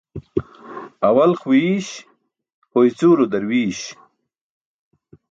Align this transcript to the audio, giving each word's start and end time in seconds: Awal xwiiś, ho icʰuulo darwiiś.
Awal 1.07 1.31
xwiiś, 1.41 1.87
ho 2.71 2.79
icʰuulo 2.89 3.25
darwiiś. 3.31 3.81